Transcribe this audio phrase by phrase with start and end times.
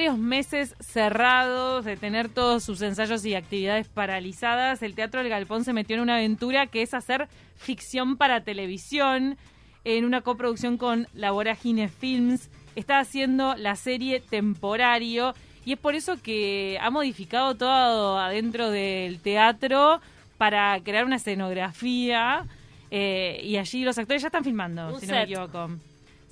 [0.00, 5.62] varios meses cerrados, de tener todos sus ensayos y actividades paralizadas, el Teatro del Galpón
[5.62, 9.36] se metió en una aventura que es hacer ficción para televisión
[9.84, 12.48] en una coproducción con La Vorágine Films.
[12.76, 15.34] Está haciendo la serie Temporario
[15.66, 20.00] y es por eso que ha modificado todo adentro del teatro
[20.38, 22.46] para crear una escenografía
[22.90, 25.68] eh, y allí los actores ya están filmando, Un si no me equivoco.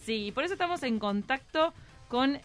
[0.07, 1.75] Sí, por eso estamos en contacto
[2.09, 2.41] con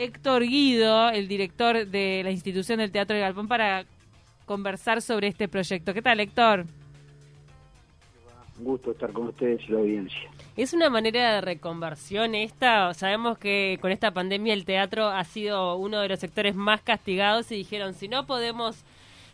[0.00, 3.84] Héctor Guido, el director de la institución del Teatro de Galpón, para
[4.46, 5.92] conversar sobre este proyecto.
[5.92, 6.64] ¿Qué tal, Héctor?
[8.58, 10.30] Un gusto estar con ustedes y la audiencia.
[10.56, 12.94] ¿Es una manera de reconversión esta?
[12.94, 17.52] Sabemos que con esta pandemia el teatro ha sido uno de los sectores más castigados
[17.52, 18.82] y dijeron, si no podemos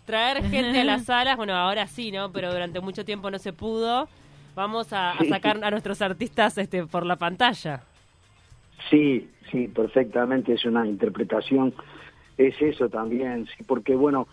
[0.05, 2.33] traer gente a las salas, bueno, ahora sí, ¿no?
[2.33, 4.09] Pero durante mucho tiempo no se pudo.
[4.57, 7.85] Vamos a, a sacar a nuestros artistas este, por la pantalla.
[8.91, 11.75] Sí, sí, perfectamente, es una interpretación,
[12.37, 14.29] es eso también, sí, porque bueno,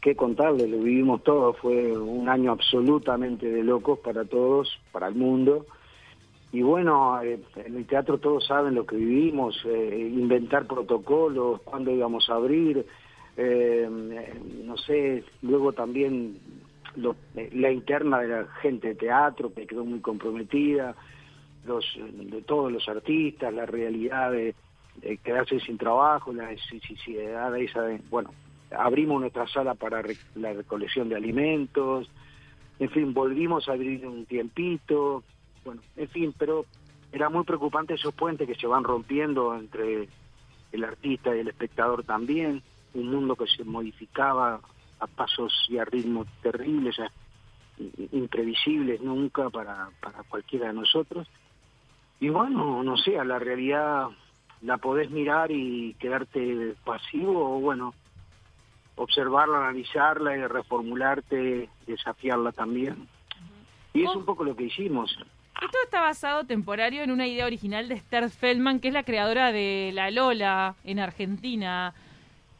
[0.00, 5.14] qué contarle, lo vivimos todos, fue un año absolutamente de locos para todos, para el
[5.16, 5.66] mundo,
[6.52, 11.90] y bueno, eh, en el teatro todos saben lo que vivimos, eh, inventar protocolos, cuándo
[11.90, 12.86] íbamos a abrir,
[13.36, 13.88] eh,
[14.64, 16.38] no sé, luego también
[16.96, 20.96] lo- eh, la interna de la gente de teatro que quedó muy comprometida,
[21.64, 24.54] los, de todos los artistas, la realidad de,
[24.96, 28.30] de quedarse sin trabajo, la necesidad esa de, bueno,
[28.76, 30.02] abrimos nuestra sala para
[30.34, 32.10] la recolección de alimentos,
[32.78, 35.24] en fin, volvimos a abrir un tiempito,
[35.64, 36.64] bueno, en fin, pero
[37.12, 40.08] era muy preocupante esos puentes que se van rompiendo entre
[40.72, 42.62] el artista y el espectador también,
[42.94, 44.60] un mundo que se modificaba
[45.00, 46.96] a pasos y a ritmos terribles,
[48.12, 51.28] imprevisibles nunca para, para cualquiera de nosotros.
[52.20, 54.08] Y bueno, no sé, a la realidad
[54.62, 57.94] la podés mirar y quedarte pasivo o bueno,
[58.96, 63.06] observarla, analizarla y reformularte, desafiarla también.
[63.94, 65.16] Y es un poco lo que hicimos.
[65.62, 69.50] Esto está basado temporario en una idea original de Esther Feldman, que es la creadora
[69.52, 71.94] de La Lola en Argentina.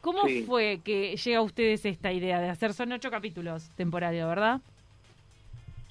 [0.01, 0.43] ¿Cómo Sí.
[0.43, 4.61] fue que llega a ustedes esta idea de hacer, son ocho capítulos temporario, verdad?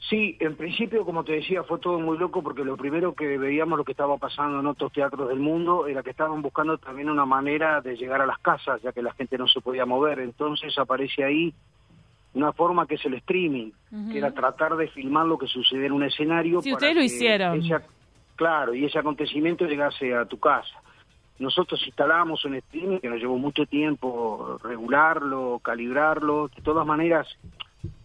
[0.09, 3.77] Sí, en principio, como te decía, fue todo muy loco porque lo primero que veíamos
[3.77, 7.27] lo que estaba pasando en otros teatros del mundo era que estaban buscando también una
[7.27, 10.21] manera de llegar a las casas, ya que la gente no se podía mover.
[10.21, 11.53] Entonces aparece ahí
[12.33, 13.71] una forma que es el streaming,
[14.11, 16.63] que era tratar de filmar lo que sucede en un escenario.
[16.63, 17.59] Sí, para ustedes lo que hicieron.
[17.59, 17.85] ese
[18.35, 20.81] claro, y ese acontecimiento llegase a tu casa.
[21.39, 26.49] Nosotros instalamos un streaming que nos llevó mucho tiempo regularlo, calibrarlo.
[26.49, 27.29] De todas maneras,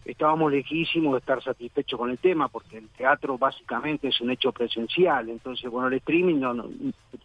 [0.04, 4.52] estábamos lejísimos de estar satisfechos con el tema, porque el teatro básicamente es un hecho
[4.52, 5.28] presencial.
[5.28, 6.68] Entonces, bueno, el streaming no, no-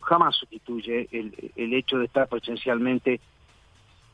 [0.02, 3.20] jamás sustituye el, hecho de estar presencialmente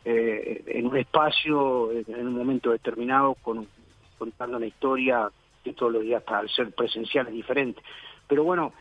[0.04, 3.68] eh, en un espacio, en un momento determinado, con,
[4.18, 5.30] contando una historia
[5.64, 7.82] que todos los días, al ser presencial, es diferente.
[8.28, 8.74] Pero bueno,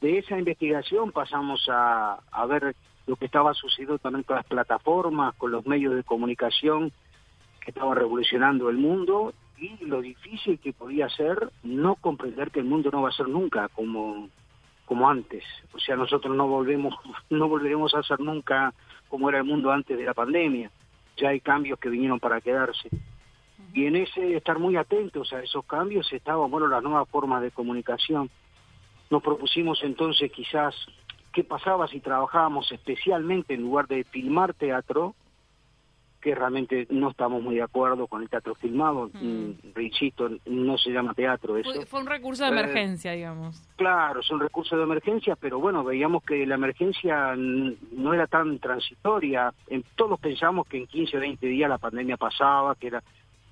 [0.00, 2.74] de esa investigación pasamos a, a ver
[3.06, 6.92] lo que estaba sucediendo también con las plataformas, con los medios de comunicación
[7.72, 12.66] que estaban revolucionando el mundo y lo difícil que podía ser no comprender que el
[12.66, 14.28] mundo no va a ser nunca como
[14.86, 15.44] como antes.
[15.72, 16.94] O sea, nosotros no volvemos
[17.30, 18.74] no volveremos a ser nunca
[19.08, 20.70] como era el mundo antes de la pandemia.
[21.16, 22.88] Ya hay cambios que vinieron para quedarse.
[23.72, 27.52] Y en ese estar muy atentos a esos cambios estaban, bueno, las nuevas formas de
[27.52, 28.30] comunicación.
[29.10, 30.74] Nos propusimos entonces quizás
[31.32, 35.14] qué pasaba si trabajábamos especialmente en lugar de filmar teatro,
[36.20, 40.90] que realmente no estamos muy de acuerdo con el teatro filmado, mm, insisto, no se
[40.90, 41.72] llama teatro eso.
[41.72, 43.62] Fue, fue un recurso de Eh, emergencia, digamos.
[43.76, 49.52] Claro, son recursos de emergencia, pero bueno, veíamos que la emergencia no era tan transitoria.
[49.68, 53.02] En, todos pensamos que en 15 o 20 días la pandemia pasaba, que era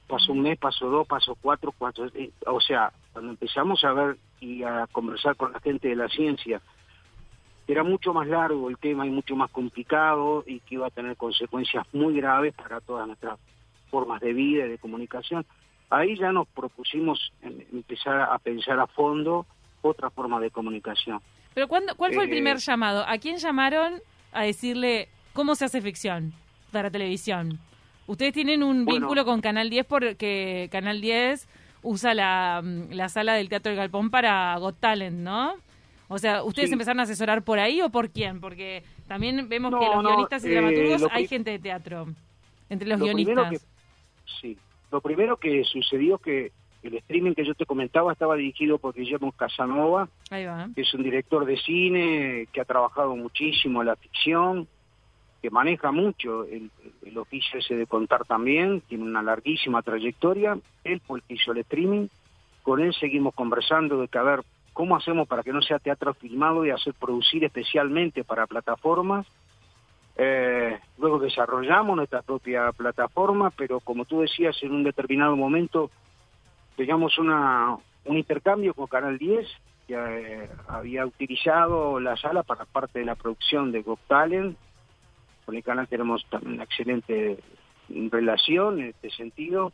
[0.07, 2.07] pasó un mes, pasó dos, pasó cuatro, cuatro.
[2.15, 6.09] eh, o sea, cuando empezamos a ver y a conversar con la gente de la
[6.09, 6.61] ciencia,
[7.69, 11.17] era mucho más largo el tema y mucho más complicado y que iba a tener
[11.17, 13.39] consecuencias muy graves para todas nuestras
[13.91, 15.45] formas de vida y de comunicación.
[15.91, 19.47] Ahí ya nos propusimos em- empezar a pensar a fondo
[19.83, 21.21] otra forma de comunicación.
[21.55, 23.05] Pero ¿cuándo, ¿cuál fue el Eh, primer llamado?
[23.07, 24.01] ¿A quién llamaron
[24.33, 26.33] a decirle cómo se hace ficción
[26.73, 27.59] para televisión?
[28.07, 29.01] Ustedes tienen un Bueno.
[29.01, 31.47] vínculo con Canal 10 porque Canal 10
[31.83, 35.55] usa la, mm, la sala del Teatro del Galpón para Got Talent, ¿no?
[36.09, 36.73] O sea, ¿ustedes Sí.
[36.75, 38.41] empezaron a asesorar por ahí o por quién?
[38.41, 42.07] Porque también vemos No, que los no, guionistas y eh, dramaturgos hay gente de teatro
[42.71, 43.51] entre los Lo guionistas.
[43.51, 43.59] que-
[44.41, 44.57] sí,
[44.91, 46.51] lo primero que sucedió que
[46.83, 51.45] el streaming que yo te comentaba estaba dirigido por Guillermo Casanova, que es un director
[51.45, 54.67] de cine que ha trabajado muchísimo en la ficción
[55.43, 56.69] que maneja mucho el,
[57.07, 61.53] el oficio ese de contar también, tiene una larguísima trayectoria, él fue el que hizo
[61.53, 62.09] el streaming,
[62.65, 64.41] con él seguimos conversando de que a ver
[64.79, 69.27] cómo hacemos para que no sea teatro filmado y hacer producir especialmente para plataformas.
[70.17, 75.91] Eh, luego desarrollamos nuestra propia plataforma, pero como tú decías, en un determinado momento
[76.77, 79.49] teníamos una, un intercambio con Canal 10,
[79.89, 84.57] que eh, había utilizado la sala para parte de la producción de Got Talent.
[85.45, 87.41] Con el canal tenemos también una excelente
[87.89, 89.73] relación en este sentido.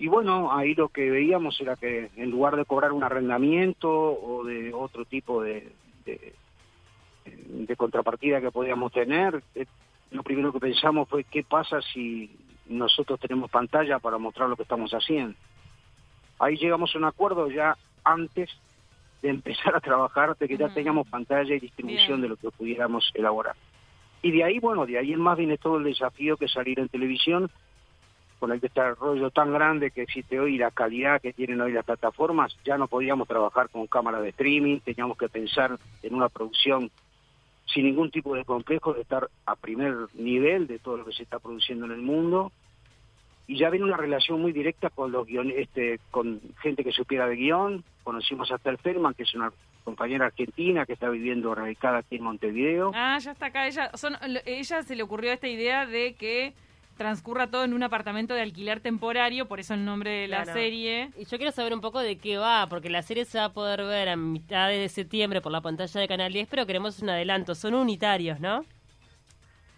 [0.00, 4.42] Y bueno, ahí lo que veíamos era que en lugar de cobrar un arrendamiento o
[4.44, 5.70] de otro tipo de,
[6.06, 9.66] de, contrapartida que podíamos tener, eh,
[10.10, 12.34] lo primero que pensamos fue qué pasa si
[12.66, 15.34] nosotros tenemos pantalla para mostrar lo que estamos haciendo.
[16.38, 18.48] Ahí llegamos a un acuerdo ya antes
[19.20, 23.10] de empezar a trabajar, de que ya teníamos pantalla y distribución de lo que pudiéramos
[23.12, 23.54] elaborar.
[24.22, 26.88] Y de ahí, bueno, de ahí en más viene todo el desafío que salir en
[26.88, 27.50] televisión
[28.40, 31.84] con el desarrollo tan grande que existe hoy y la calidad que tienen hoy las
[31.84, 36.90] plataformas, ya no podíamos trabajar con cámaras de streaming, teníamos que pensar en una producción
[37.66, 41.22] sin ningún tipo de complejo, de estar a primer nivel de todo lo que se
[41.22, 42.50] está produciendo en el mundo.
[43.46, 47.36] Y ya viene una relación muy directa con los este, con gente que supiera de
[47.36, 47.84] guion.
[48.02, 49.52] Conocimos a Esther Ferman, que es una
[49.84, 52.92] compañera argentina que está viviendo radicada aquí en Montevideo.
[52.94, 53.66] Ah, ya está acá.
[53.66, 54.16] Ella, son,
[54.46, 56.54] ella se le ocurrió esta idea de que
[57.00, 61.08] transcurra todo en un apartamento de alquiler temporario, por eso el nombre de la serie.
[61.16, 63.52] Y yo quiero saber un poco de qué va, porque la serie se va a
[63.54, 67.08] poder ver a mitad de septiembre por la pantalla de Canal 10, pero queremos un
[67.08, 67.54] adelanto.
[67.54, 68.66] Son unitarios, ¿no?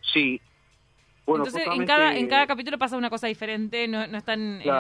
[0.01, 0.41] Sí.
[1.25, 4.71] Bueno, Entonces, en, cada, en cada capítulo pasa una cosa diferente, no, no están eh,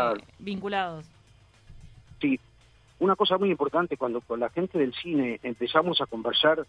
[0.40, 1.06] vinculados.
[2.20, 2.40] Sí.
[2.98, 6.66] Una cosa muy importante, cuando con la gente del cine empezamos a conversar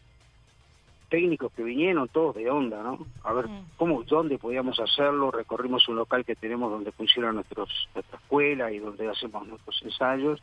[1.13, 3.06] técnicos que vinieron todos de onda, ¿no?
[3.24, 3.45] A ver
[3.77, 8.80] cómo, dónde podíamos hacerlo, recorrimos un local que tenemos donde funciona nuestros, nuestra escuela y
[8.80, 10.42] donde hacemos nuestros ensayos,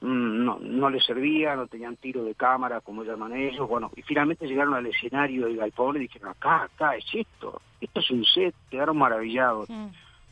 [0.00, 4.02] mm, no, no les servía, no tenían tiro de cámara como llaman ellos, bueno, y
[4.02, 8.24] finalmente llegaron al escenario del galpón y dijeron, acá, acá es esto, esto es un
[8.24, 9.68] set, quedaron maravillados.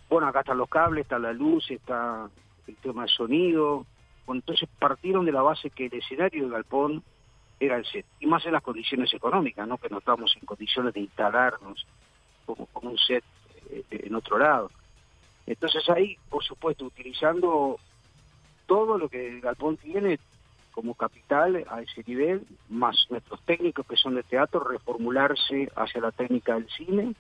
[0.09, 2.29] Bueno, acá están los cables, está la luz, está
[2.67, 3.87] el tema de sonido,
[4.27, 7.05] bueno, entonces partieron de la base que el escenario del galpón
[7.61, 8.07] era el set.
[8.19, 9.77] Y más en las condiciones económicas, ¿no?
[9.79, 11.87] Que no estábamos en condiciones de instalarnos
[12.47, 13.23] como, como un set
[13.71, 14.71] eh, en otro lado.
[15.47, 17.79] Entonces ahí, por supuesto, utilizando
[18.67, 20.19] todo lo que Galpón tiene
[20.71, 26.13] como capital a ese nivel, más nuestros técnicos que son de teatro, reformularse hacia la
[26.13, 27.15] técnica del cine.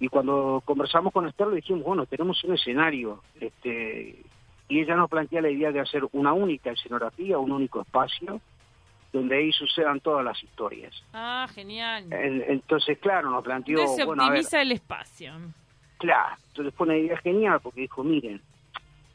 [0.00, 4.24] Y cuando conversamos con Esther le dijimos, bueno, tenemos un escenario, este,
[4.68, 8.40] y ella nos plantea la idea de hacer una única escenografía, un único espacio,
[9.14, 10.92] donde ahí sucedan todas las historias.
[11.12, 12.06] Ah, genial.
[12.10, 13.78] entonces, claro, nos planteó...
[13.78, 15.34] Entonces se optimiza el espacio.
[15.98, 18.42] Claro, entonces fue una idea genial porque dijo, miren,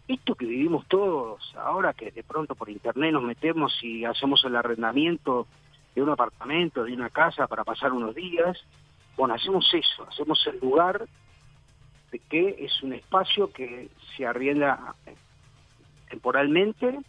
[0.08, 4.56] esto que vivimos todos, ahora que de pronto por internet nos metemos y hacemos el
[4.56, 5.48] arrendamiento
[5.94, 8.58] de un apartamento, de una casa para pasar unos días,
[9.18, 11.06] bueno, hacemos eso, hacemos el lugar
[12.10, 14.96] de que es un espacio que se arrienda
[16.10, 17.00] temporalmente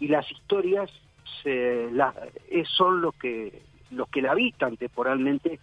[0.00, 0.90] y las historias
[1.42, 2.14] se, la,
[2.76, 5.60] son los que los que la habitan temporalmente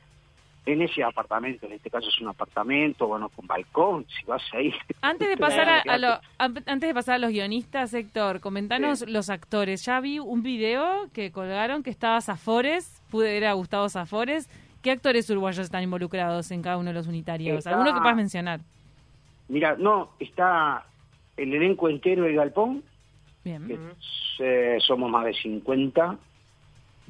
[0.65, 4.73] en ese apartamento, en este caso es un apartamento, bueno, con balcón, si vas ahí.
[5.01, 9.85] Antes de pasar a, antes de pasar a los guionistas, Héctor, comentanos los actores.
[9.85, 14.49] Ya vi un video que colgaron que estaba Zafores, pude ver a Gustavo Zafores.
[14.81, 17.67] ¿Qué actores uruguayos están involucrados en cada uno de los unitarios?
[17.67, 18.61] ¿Alguno que puedas mencionar?
[19.49, 20.85] Mira, no, está
[21.35, 22.83] el elenco entero de Galpón,
[23.45, 26.17] eh, somos más de 50.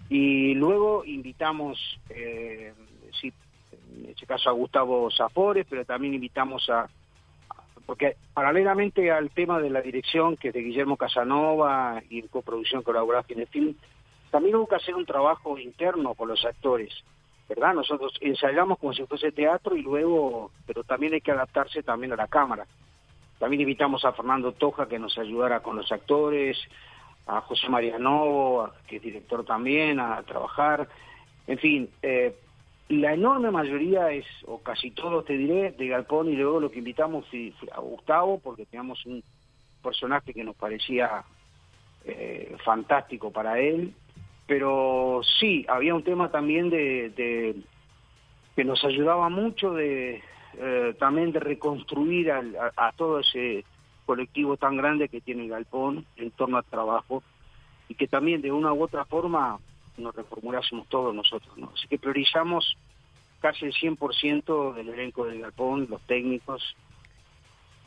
[0.09, 2.73] Y luego invitamos, eh,
[3.19, 3.31] sí,
[3.95, 6.89] en este caso a Gustavo Zafores, pero también invitamos a,
[7.85, 12.83] porque paralelamente al tema de la dirección, que es de Guillermo Casanova y en coproducción
[13.29, 13.75] en el Film,
[14.31, 16.91] también hubo que hacer un trabajo interno con los actores,
[17.47, 17.73] ¿verdad?
[17.73, 22.15] Nosotros ensayamos como si fuese teatro y luego, pero también hay que adaptarse también a
[22.15, 22.65] la cámara.
[23.43, 26.57] También invitamos a Fernando Toja que nos ayudara con los actores,
[27.27, 30.87] a José María Novo, que es director también, a trabajar.
[31.45, 32.37] En fin, eh,
[32.87, 36.79] la enorme mayoría es, o casi todos te diré, de Galpón y luego lo que
[36.79, 37.25] invitamos
[37.73, 39.21] a Gustavo, porque teníamos un
[39.83, 41.25] personaje que nos parecía
[42.05, 43.93] eh, fantástico para él.
[44.47, 47.61] Pero sí, había un tema también de
[48.55, 50.23] que nos ayudaba mucho de,
[50.57, 53.65] eh, también de reconstruir a, todo ese
[54.05, 57.23] colectivo tan grande que tiene Galpón en torno al trabajo
[57.87, 59.59] y que también de una u otra forma
[59.97, 61.57] nos reformulásemos todos nosotros.
[61.57, 61.71] ¿no?
[61.73, 62.77] Así que priorizamos
[63.39, 66.75] casi el 100% del elenco del galpón, los técnicos,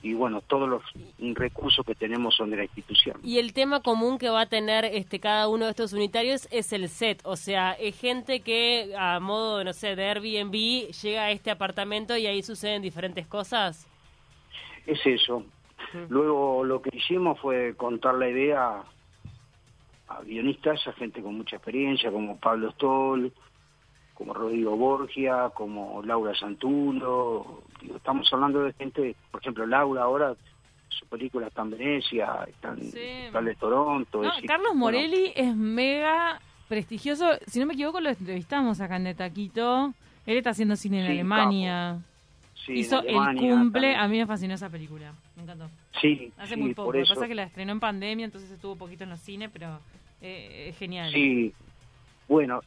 [0.07, 0.83] y bueno, todos los
[1.19, 3.19] recursos que tenemos son de la institución.
[3.25, 6.73] Y el tema común que va a tener este cada uno de estos unitarios es
[6.73, 11.31] el set, o sea, es gente que a modo, no sé, de Airbnb llega a
[11.33, 13.89] este apartamento y ahí suceden diferentes cosas.
[14.87, 15.43] Es eso.
[16.09, 18.85] Luego lo que hicimos fue contar la idea
[20.07, 23.33] a guionistas, a gente con mucha experiencia, como Pablo Stoll,
[24.15, 27.65] como Rodrigo Borgia, como Laura Santulo.
[27.95, 30.35] Estamos hablando de gente, por ejemplo, Laura ahora,
[30.89, 34.23] su película está en Venecia, está en, de Toronto.
[34.47, 37.31] Carlos Morelli es mega prestigioso.
[37.47, 39.93] Si no me equivoco, lo entrevistamos acá en De Taquito.
[40.27, 41.99] Él está haciendo cine en Alemania.
[42.69, 43.95] Hizo El Cumple.
[43.95, 45.13] A mí me fascinó esa película.
[45.37, 45.69] Me encantó.
[46.01, 46.33] Sí.
[46.37, 46.93] Hace muy poco.
[46.93, 49.51] Lo que pasa es que la estrenó en pandemia, entonces estuvo poquito en los cines,
[49.53, 49.79] pero
[50.21, 51.13] eh, es genial.
[51.13, 51.53] Sí.
[52.29, 52.61] Bueno,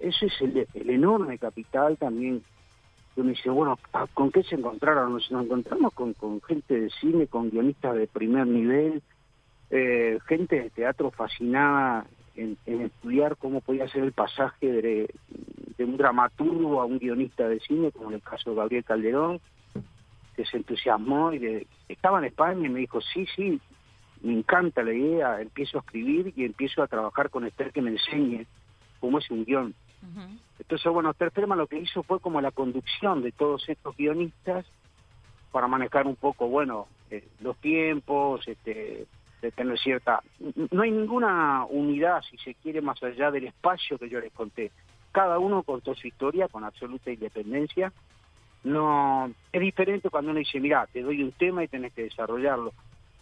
[0.00, 2.42] ese es el, enorme capital también.
[3.16, 3.78] Yo me dice, bueno,
[4.12, 5.12] ¿con qué se encontraron?
[5.12, 9.02] Nos, encontramos con, gente de cine, con guionistas de primer nivel,
[9.70, 12.06] eh, gente de teatro fascinada
[12.36, 15.14] en, estudiar cómo podía ser el pasaje de,
[15.78, 19.40] un dramaturgo a un guionista de cine, como en el caso de Gabriel Calderón,
[20.34, 23.60] que se entusiasmó y de, estaba en España y me dijo, sí, sí,
[24.22, 27.90] me encanta la idea, empiezo a escribir y empiezo a trabajar con Esther que me
[27.90, 28.46] enseñe
[28.98, 29.74] cómo es un guion.
[30.58, 34.64] Entonces, bueno, Esther lo que hizo fue como la conducción de todos estos guionistas
[35.50, 39.06] para manejar un poco, bueno, eh, los tiempos, este,
[39.40, 40.22] de tener cierta...
[40.70, 44.72] No hay ninguna unidad, si se quiere, más allá del espacio que yo les conté.
[45.12, 47.92] Cada uno contó su historia con absoluta independencia.
[48.64, 52.72] No Es diferente cuando uno dice, mira, te doy un tema y tenés que desarrollarlo.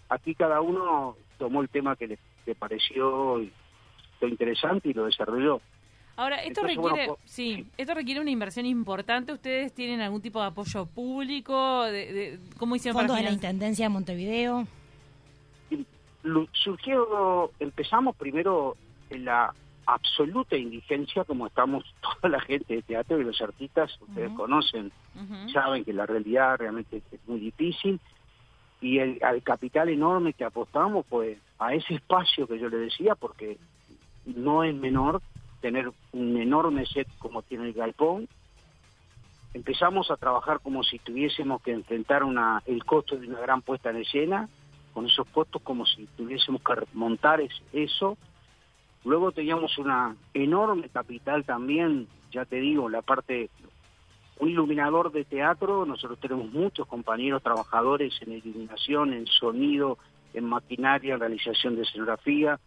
[0.08, 2.18] Aquí cada uno tomó el tema que le,
[2.54, 3.40] pareció
[4.20, 5.60] interesante y lo desarrolló.
[6.16, 9.32] Ahora, esto requiere, sí, esto requiere una inversión importante.
[9.32, 11.84] ¿Ustedes tienen algún tipo de apoyo público?
[11.84, 14.66] De, ¿Cómo hicieron ¿Fondos de la Intendencia de Montevideo?
[16.52, 18.76] Surgió, empezamos primero
[19.10, 19.54] en la
[19.86, 21.84] absoluta indigencia, como estamos
[22.20, 24.92] toda la gente de teatro y los artistas, ustedes conocen,
[25.52, 28.00] saben que la realidad realmente es muy difícil.
[28.80, 33.14] Y el, al capital enorme que apostamos, pues a ese espacio que yo le decía,
[33.14, 33.56] porque
[34.26, 35.22] no es menor
[35.62, 38.28] tener un enorme set como tiene el galpón.
[39.54, 43.90] Empezamos a trabajar como si tuviésemos que enfrentar una, el costo de una gran puesta
[43.90, 44.48] en escena,
[44.92, 47.40] con esos costos como si tuviésemos que montar
[47.72, 48.18] eso.
[49.04, 53.48] Luego teníamos una enorme capital también, ya te digo, la parte,
[54.38, 59.98] un iluminador de teatro, nosotros tenemos muchos compañeros trabajadores en iluminación, en sonido,
[60.34, 62.58] en maquinaria, en realización de escenografía,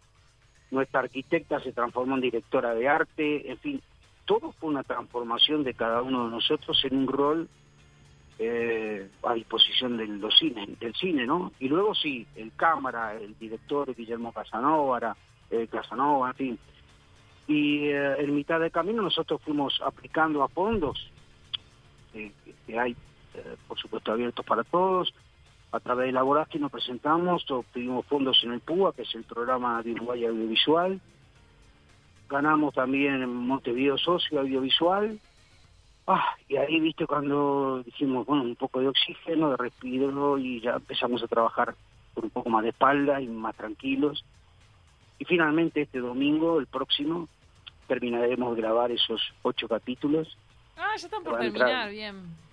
[0.70, 3.82] nuestra arquitecta se transformó en directora de arte, en fin,
[4.24, 7.48] todo fue una transformación de cada uno de nosotros en un rol
[8.38, 11.52] eh, a disposición de los del cine, ¿no?
[11.58, 15.16] Y luego sí, el cámara, el director Guillermo Casanova,
[15.50, 16.58] eh, Casanova, en fin.
[17.48, 21.10] Y eh, en mitad del camino nosotros fuimos aplicando a fondos,
[22.12, 22.96] que hay,
[23.68, 25.14] por supuesto, abiertos para todos,
[25.72, 29.24] a través de la que nos presentamos, obtuvimos fondos en el PUA, que es el
[29.24, 31.00] programa de Uruguay Audiovisual.
[32.28, 35.18] Ganamos también en Montevideo Socio Audiovisual.
[36.06, 40.74] Ah, y ahí, viste, cuando dijimos, bueno, un poco de oxígeno, de respiro, y ya
[40.74, 41.74] empezamos a trabajar
[42.14, 44.24] por un poco más de espalda y más tranquilos.
[45.18, 47.28] Y finalmente este domingo, el próximo,
[47.88, 50.36] terminaremos de grabar esos ocho capítulos.
[50.76, 52.45] Ah, ya están por terminar, bien.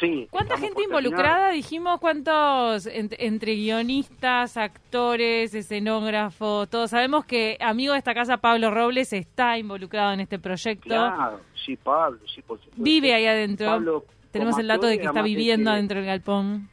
[0.00, 0.26] Sí.
[0.30, 1.50] ¿Cuánta gente involucrada?
[1.50, 6.90] Dijimos cuántos entre guionistas, actores, escenógrafos, todos.
[6.90, 10.88] Sabemos que amigo de esta casa, Pablo Robles, está involucrado en este proyecto.
[10.88, 12.82] Claro, sí, Pablo, sí, por supuesto.
[12.82, 14.04] Vive ahí adentro.
[14.32, 16.68] Tenemos el dato de que está viviendo adentro del galpón.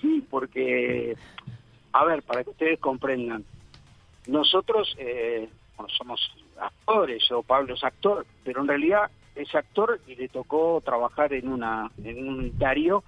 [0.00, 1.16] Sí, porque,
[1.92, 3.44] a ver, para que ustedes comprendan,
[4.28, 5.48] nosotros eh,
[5.98, 6.20] somos
[6.56, 11.48] actores, o Pablo es actor, pero en realidad es actor y le tocó trabajar en
[11.48, 13.02] una en un unitario,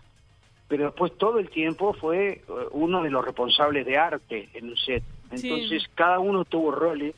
[0.69, 4.77] pero después todo el tiempo fue eh, uno de los responsables de arte en un
[4.77, 5.03] set.
[5.31, 7.15] Entonces cada uno tuvo roles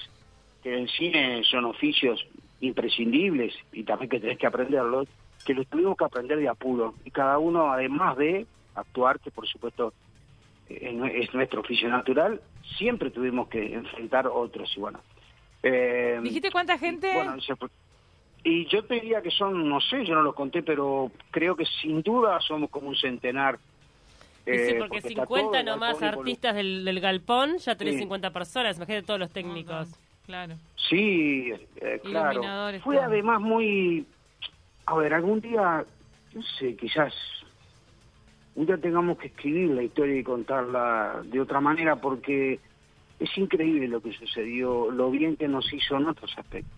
[0.62, 2.26] que en cine son oficios
[2.60, 5.08] imprescindibles y también que tenés que aprenderlos,
[5.44, 6.94] que los tuvimos que aprender de apuro.
[7.04, 9.92] Y cada uno, además de actuar, que por supuesto
[10.68, 12.40] eh, es nuestro oficio natural,
[12.78, 14.72] siempre tuvimos que enfrentar otros.
[14.76, 15.00] Y bueno,
[15.62, 17.12] eh, ¿Dijiste cuánta gente?
[17.12, 17.36] Bueno,
[18.48, 21.64] y yo te diría que son, no sé, yo no lo conté, pero creo que
[21.66, 23.58] sin duda somos como un centenar.
[24.44, 29.32] sí, eh, porque, 50 nomás artistas del, galpón, ya tenés 50 personas, imagínate todos los
[29.32, 29.88] técnicos.
[30.26, 30.54] claro.
[30.76, 32.40] Sí, eh, claro.
[32.84, 34.06] Fue además muy,
[34.84, 35.84] A ver, algún día,
[36.32, 37.12] no sé, quizás
[38.54, 42.60] un día tengamos que escribir la historia y contarla de otra manera porque
[43.18, 46.75] es increíble lo que sucedió, lo bien que nos hizo en otros aspectos.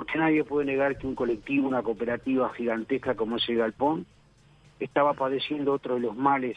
[0.00, 4.06] Porque nadie puede negar que un colectivo, una cooperativa gigantesca como ese Galpón,
[4.78, 6.56] estaba padeciendo otro de los males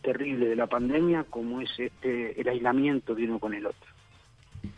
[0.00, 3.90] terribles de la pandemia, como es este el aislamiento de uno con el otro.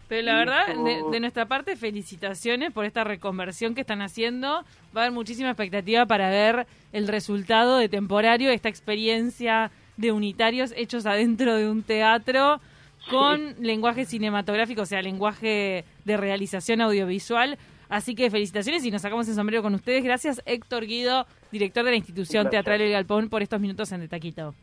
[0.08, 4.48] Pero la verdad, de, de nuestra parte, felicitaciones por esta reconversión que están haciendo.
[4.48, 10.74] Va a haber muchísima expectativa para ver el resultado de temporario, esta experiencia de unitarios
[10.76, 12.60] hechos adentro de un teatro
[13.08, 17.56] con lenguaje cinematográfico, o sea, lenguaje de realización audiovisual.
[17.88, 20.02] Así que felicitaciones y nos sacamos el sombrero con ustedes.
[20.04, 22.64] Gracias, Héctor Guido, director de la institución placer.
[22.64, 24.54] teatral El Galpón, por estos minutos en De Taquito.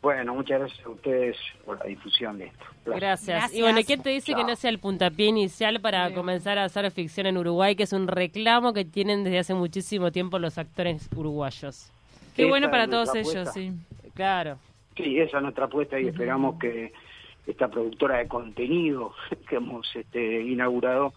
[0.00, 2.64] Bueno, muchas gracias a ustedes por la difusión de esto.
[2.86, 3.26] Gracias.
[3.26, 3.54] Gracias.
[3.54, 4.48] Y bueno, ¿quién te dice que Chao.
[4.48, 8.06] no sea el puntapié inicial para comenzar a hacer ficción en Uruguay, que es un
[8.06, 11.90] reclamo que tienen desde hace muchísimo tiempo los actores uruguayos?
[12.36, 13.52] Qué Esa bueno para todos nuestra ellos, apuesta.
[13.52, 14.10] sí.
[14.14, 14.58] Claro.
[14.96, 16.92] Sí, esa es nuestra apuesta y esperamos que
[17.46, 19.12] esta productora de contenido
[19.48, 21.12] que hemos este, inaugurado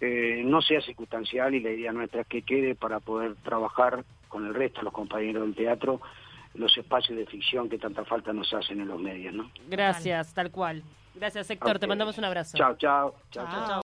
[0.00, 4.46] eh, no sea circunstancial y la idea nuestra es que quede para poder trabajar con
[4.46, 6.00] el resto de los compañeros del teatro
[6.54, 9.50] los espacios de ficción que tanta falta nos hacen en los medios, ¿no?
[9.68, 10.82] Gracias, tal cual.
[11.14, 11.78] Gracias, Héctor.
[11.78, 12.56] Te mandamos un abrazo.
[12.56, 13.14] Chao, chao.
[13.30, 13.66] chao, chao.
[13.66, 13.78] Chao.